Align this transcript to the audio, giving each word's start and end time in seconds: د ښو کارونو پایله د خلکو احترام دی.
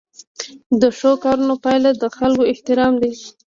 د 0.81 0.83
ښو 0.97 1.11
کارونو 1.23 1.55
پایله 1.63 1.91
د 2.01 2.03
خلکو 2.17 2.47
احترام 2.53 2.93
دی. 3.01 3.13